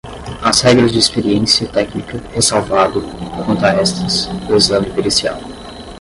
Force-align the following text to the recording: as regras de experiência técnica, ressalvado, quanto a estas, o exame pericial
as 0.41 0.61
regras 0.63 0.91
de 0.93 0.97
experiência 0.97 1.67
técnica, 1.67 2.17
ressalvado, 2.33 3.03
quanto 3.45 3.63
a 3.63 3.69
estas, 3.73 4.27
o 4.49 4.55
exame 4.55 4.89
pericial 4.89 5.39